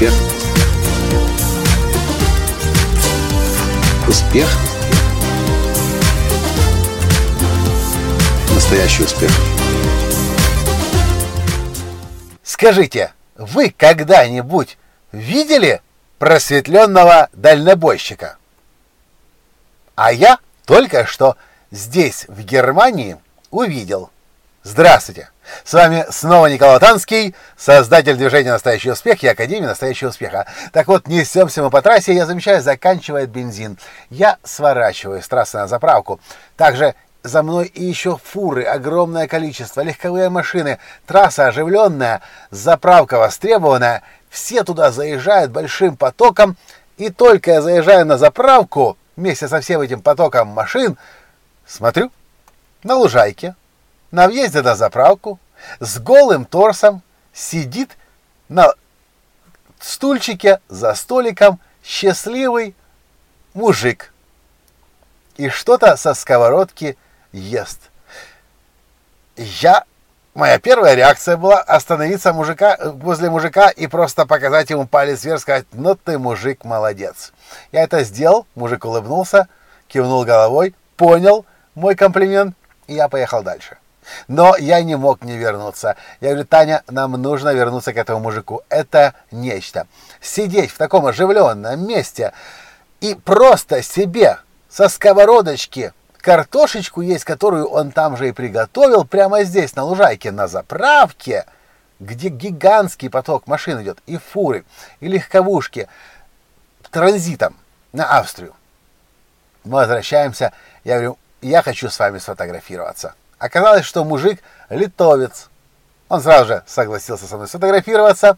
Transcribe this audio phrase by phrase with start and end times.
[0.00, 0.14] Успех.
[4.08, 4.48] Успех.
[8.54, 9.30] Настоящий успех.
[12.42, 14.78] Скажите, вы когда-нибудь
[15.12, 15.82] видели
[16.18, 18.38] просветленного дальнобойщика?
[19.96, 21.36] А я только что
[21.70, 23.18] здесь, в Германии,
[23.50, 24.10] увидел.
[24.62, 25.28] Здравствуйте!
[25.64, 30.46] С вами снова Николай Танский, создатель движения «Настоящий успех» и Академии «Настоящего успеха».
[30.72, 33.78] Так вот, несемся мы по трассе, я замечаю, заканчивает бензин.
[34.10, 36.20] Я сворачиваю с трассы на заправку.
[36.56, 44.02] Также за мной и еще фуры, огромное количество, легковые машины, трасса оживленная, заправка востребованная.
[44.30, 46.56] Все туда заезжают большим потоком,
[46.96, 50.96] и только я заезжаю на заправку, вместе со всем этим потоком машин,
[51.66, 52.10] смотрю,
[52.82, 53.54] на лужайке
[54.10, 55.38] на въезде на заправку
[55.78, 57.96] с голым торсом сидит
[58.48, 58.72] на
[59.78, 62.74] стульчике за столиком счастливый
[63.54, 64.12] мужик
[65.36, 66.96] и что-то со сковородки
[67.32, 67.80] ест.
[69.36, 69.84] Я
[70.32, 75.66] Моя первая реакция была остановиться мужика, возле мужика и просто показать ему палец вверх, сказать,
[75.72, 77.32] ну ты мужик, молодец.
[77.72, 79.48] Я это сделал, мужик улыбнулся,
[79.88, 82.54] кивнул головой, понял мой комплимент,
[82.86, 83.76] и я поехал дальше.
[84.28, 85.96] Но я не мог не вернуться.
[86.20, 88.62] Я говорю, Таня, нам нужно вернуться к этому мужику.
[88.68, 89.86] Это нечто.
[90.20, 92.32] Сидеть в таком оживленном месте
[93.00, 99.74] и просто себе со сковородочки картошечку есть, которую он там же и приготовил, прямо здесь,
[99.74, 101.46] на лужайке, на заправке,
[101.98, 104.64] где гигантский поток машин идет, и фуры,
[105.00, 105.88] и легковушки,
[106.90, 107.56] транзитом
[107.92, 108.54] на Австрию.
[109.64, 110.52] Мы возвращаемся,
[110.84, 113.14] я говорю, я хочу с вами сфотографироваться.
[113.40, 115.48] Оказалось, что мужик литовец.
[116.10, 118.36] Он сразу же согласился со мной сфотографироваться.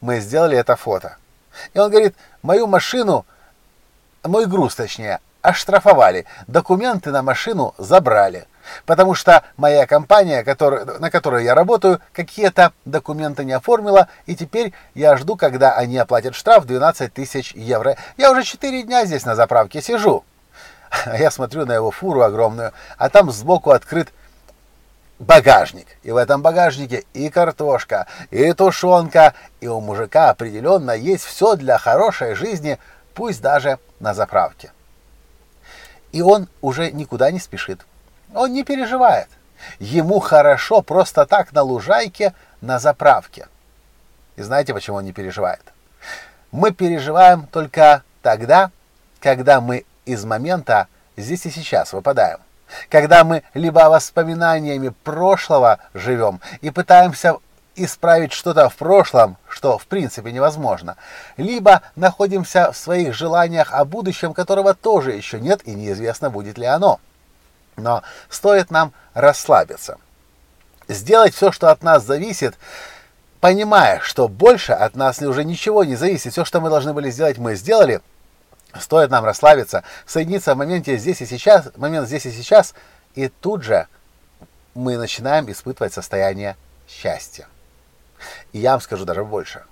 [0.00, 1.18] Мы сделали это фото.
[1.74, 3.26] И он говорит, мою машину,
[4.24, 6.24] мой груз точнее, оштрафовали.
[6.46, 8.46] Документы на машину забрали.
[8.86, 14.72] Потому что моя компания, который, на которой я работаю, какие-то документы не оформила, и теперь
[14.94, 17.96] я жду, когда они оплатят штраф 12 тысяч евро.
[18.16, 20.24] Я уже 4 дня здесь на заправке сижу.
[21.18, 24.08] Я смотрю на его фуру огромную, а там сбоку открыт
[25.18, 25.86] багажник.
[26.02, 31.78] И в этом багажнике и картошка, и тушенка, и у мужика определенно есть все для
[31.78, 32.78] хорошей жизни,
[33.14, 34.72] пусть даже на заправке.
[36.12, 37.80] И он уже никуда не спешит.
[38.34, 39.28] Он не переживает.
[39.78, 43.48] Ему хорошо просто так на лужайке, на заправке.
[44.36, 45.62] И знаете, почему он не переживает?
[46.52, 48.70] Мы переживаем только тогда,
[49.20, 50.86] когда мы из момента
[51.16, 52.38] здесь и сейчас выпадаем
[52.88, 57.36] когда мы либо воспоминаниями прошлого живем и пытаемся
[57.76, 60.96] исправить что-то в прошлом, что в принципе невозможно,
[61.36, 66.66] либо находимся в своих желаниях о будущем, которого тоже еще нет и неизвестно, будет ли
[66.66, 67.00] оно.
[67.76, 69.98] Но стоит нам расслабиться,
[70.88, 72.58] сделать все, что от нас зависит,
[73.40, 77.38] понимая, что больше от нас уже ничего не зависит, все, что мы должны были сделать,
[77.38, 78.00] мы сделали–
[78.80, 82.74] Стоит нам расслабиться, соединиться в моменте здесь и сейчас, момент здесь и сейчас,
[83.14, 83.86] и тут же
[84.74, 86.56] мы начинаем испытывать состояние
[86.88, 87.46] счастья.
[88.52, 89.64] И я вам скажу даже больше.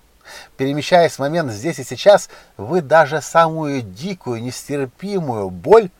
[0.56, 5.90] Перемещаясь в момент здесь и сейчас, вы даже самую дикую, нестерпимую боль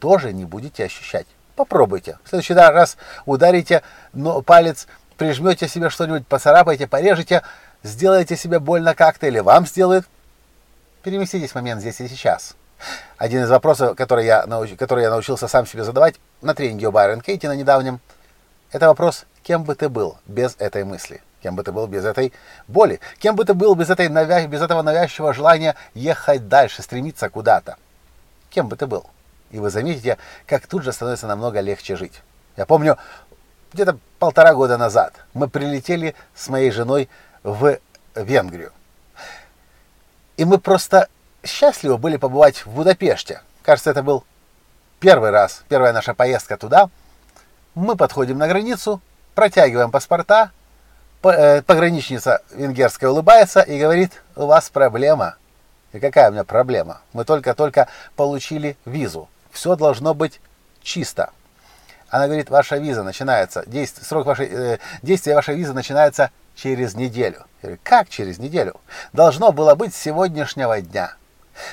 [0.00, 1.26] тоже не будете ощущать.
[1.54, 2.18] Попробуйте.
[2.24, 2.96] В следующий раз
[3.26, 3.82] ударите
[4.12, 7.42] но палец, прижмете себе что-нибудь, поцарапайте, порежете,
[7.82, 10.06] сделаете себе больно как-то или вам сделают–
[11.02, 12.56] Переместитесь в момент здесь и сейчас.
[13.16, 14.74] Один из вопросов, который я, науч...
[14.76, 18.00] который я научился сам себе задавать на тренинге у Байрон Кейти на недавнем,
[18.70, 22.32] это вопрос, кем бы ты был без этой мысли, кем бы ты был без этой
[22.68, 24.46] боли, кем бы ты был без, этой навя...
[24.46, 27.76] без этого навязчивого желания ехать дальше, стремиться куда-то.
[28.50, 29.06] Кем бы ты был.
[29.50, 32.20] И вы заметите, как тут же становится намного легче жить.
[32.56, 32.98] Я помню,
[33.72, 37.08] где-то полтора года назад мы прилетели с моей женой
[37.42, 37.78] в
[38.14, 38.72] Венгрию.
[40.40, 41.08] И мы просто
[41.44, 43.42] счастливы были побывать в Будапеште.
[43.62, 44.24] Кажется, это был
[44.98, 46.88] первый раз, первая наша поездка туда.
[47.74, 49.02] Мы подходим на границу,
[49.34, 50.52] протягиваем паспорта,
[51.22, 55.36] э, пограничница венгерская улыбается и говорит, у вас проблема.
[55.92, 57.02] И какая у меня проблема?
[57.12, 59.28] Мы только-только получили визу.
[59.50, 60.40] Все должно быть
[60.82, 61.34] чисто.
[62.08, 66.30] Она говорит, ваша виза начинается, действие, срок вашей, э, действия вашей визы начинается
[66.62, 67.44] через неделю.
[67.62, 68.80] Я говорю, как через неделю?
[69.12, 71.14] Должно было быть с сегодняшнего дня.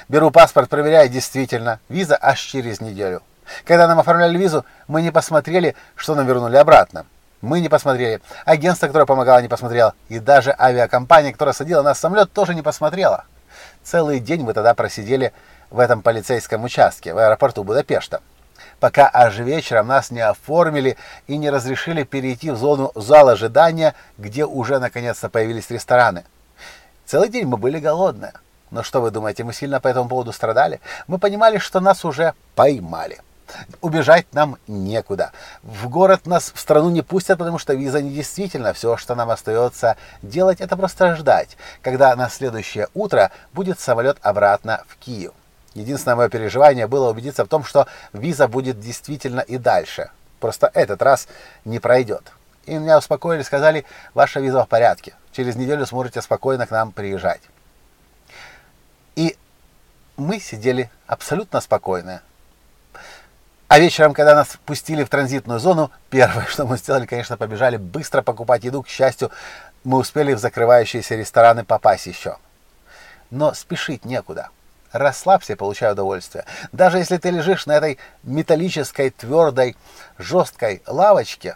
[0.07, 3.21] Беру паспорт, проверяю, действительно, виза аж через неделю.
[3.65, 7.05] Когда нам оформляли визу, мы не посмотрели, что нам вернули обратно.
[7.41, 8.21] Мы не посмотрели.
[8.45, 9.93] Агентство, которое помогало, не посмотрело.
[10.09, 13.25] И даже авиакомпания, которая садила нас в самолет, тоже не посмотрела.
[13.83, 15.33] Целый день мы тогда просидели
[15.69, 18.21] в этом полицейском участке в аэропорту Будапешта,
[18.79, 20.97] пока аж вечером нас не оформили
[21.27, 26.25] и не разрешили перейти в зону зала ожидания, где уже наконец-то появились рестораны.
[27.05, 28.33] Целый день мы были голодные.
[28.69, 30.81] Но что вы думаете, мы сильно по этому поводу страдали?
[31.07, 33.21] Мы понимали, что нас уже поймали.
[33.79, 35.31] Убежать нам некуда.
[35.63, 38.73] В город нас в страну не пустят, потому что виза не действительно.
[38.73, 44.83] Все, что нам остается делать, это просто ждать, когда на следующее утро будет самолет обратно
[44.89, 45.31] в Киев.
[45.77, 50.09] Единственное мое переживание было убедиться в том, что виза будет действительно и дальше.
[50.39, 51.27] Просто этот раз
[51.65, 52.31] не пройдет.
[52.65, 53.85] И меня успокоили, сказали,
[54.15, 55.13] ваша виза в порядке.
[55.31, 57.41] Через неделю сможете спокойно к нам приезжать.
[59.15, 59.37] И
[60.15, 62.23] мы сидели абсолютно спокойно.
[63.67, 68.23] А вечером, когда нас пустили в транзитную зону, первое, что мы сделали, конечно, побежали быстро
[68.23, 68.81] покупать еду.
[68.81, 69.29] К счастью,
[69.83, 72.37] мы успели в закрывающиеся рестораны попасть еще.
[73.29, 74.49] Но спешить некуда
[74.91, 76.45] расслабься получай удовольствие.
[76.71, 79.75] Даже если ты лежишь на этой металлической, твердой,
[80.17, 81.55] жесткой лавочке,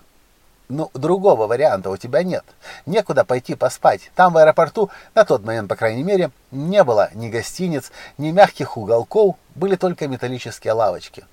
[0.72, 2.46] ну, другого варианта у тебя нет.
[2.86, 4.10] Некуда пойти поспать.
[4.16, 8.78] Там в аэропорту, на тот момент, по крайней мере, не было ни гостиниц, ни мягких
[8.78, 11.26] уголков, были только металлические лавочки.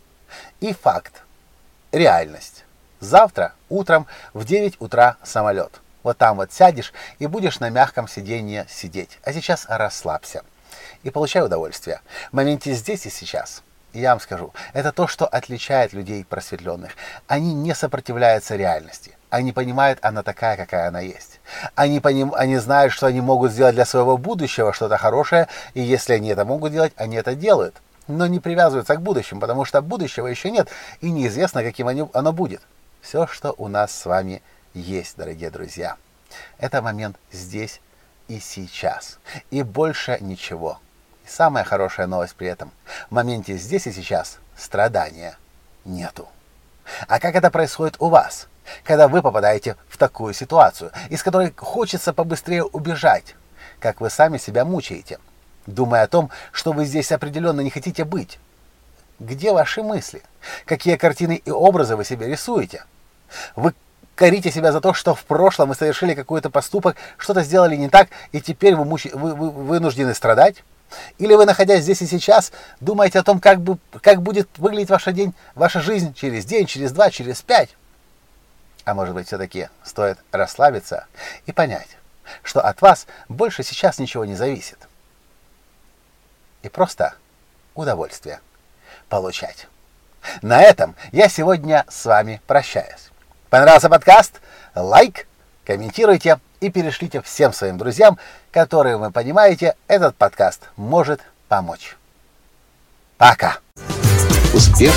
[0.60, 1.22] И факт.
[1.92, 2.64] Реальность.
[3.00, 5.80] Завтра утром в 9 утра самолет.
[6.02, 9.18] Вот там вот сядешь и будешь на мягком сиденье сидеть.
[9.22, 10.42] А сейчас расслабься
[11.02, 12.00] и получаю удовольствие.
[12.30, 13.62] В моменте здесь и сейчас.
[13.92, 16.92] я вам скажу, это то, что отличает людей просветленных.
[17.26, 19.16] Они не сопротивляются реальности.
[19.30, 21.40] Они понимают, она такая, какая она есть.
[21.74, 26.14] Они, поним, они знают, что они могут сделать для своего будущего что-то хорошее, и если
[26.14, 27.76] они это могут делать, они это делают.
[28.06, 30.68] Но не привязываются к будущему, потому что будущего еще нет,
[31.02, 32.62] и неизвестно, каким оно будет.
[33.02, 34.42] Все, что у нас с вами
[34.72, 35.96] есть, дорогие друзья.
[36.58, 37.80] Это момент здесь
[38.28, 39.18] и сейчас.
[39.50, 40.78] И больше ничего.
[41.28, 42.72] Самая хорошая новость при этом.
[43.10, 45.36] В моменте здесь и сейчас страдания
[45.84, 46.26] нету.
[47.06, 48.48] А как это происходит у вас?
[48.82, 53.34] Когда вы попадаете в такую ситуацию, из которой хочется побыстрее убежать,
[53.78, 55.18] как вы сами себя мучаете,
[55.66, 58.38] думая о том, что вы здесь определенно не хотите быть.
[59.18, 60.22] Где ваши мысли?
[60.64, 62.84] Какие картины и образы вы себе рисуете?
[63.54, 63.74] Вы
[64.14, 68.08] корите себя за то, что в прошлом вы совершили какой-то поступок, что-то сделали не так,
[68.32, 69.06] и теперь вы, муч...
[69.12, 70.64] вы, вы вынуждены страдать?
[71.18, 75.12] Или вы, находясь здесь и сейчас, думаете о том, как, бы, как будет выглядеть ваша,
[75.12, 77.70] день, ваша жизнь через день, через два, через пять?
[78.84, 81.06] А может быть, все-таки стоит расслабиться
[81.46, 81.98] и понять,
[82.42, 84.78] что от вас больше сейчас ничего не зависит.
[86.62, 87.14] И просто
[87.74, 88.40] удовольствие
[89.08, 89.68] получать.
[90.42, 93.10] На этом я сегодня с вами прощаюсь.
[93.50, 94.40] Понравился подкаст?
[94.74, 95.26] Лайк,
[95.68, 98.18] комментируйте и перешлите всем своим друзьям,
[98.50, 101.98] которые, вы понимаете, этот подкаст может помочь.
[103.18, 103.58] Пока!
[104.54, 104.94] Успех!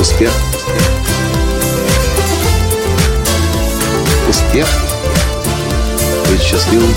[0.00, 0.32] Успех!
[4.26, 4.66] Успех!
[6.30, 6.94] Быть счастливым,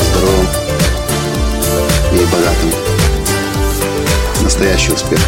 [0.00, 0.46] здоровым
[2.14, 2.72] и богатым.
[4.42, 5.20] Настоящий успех!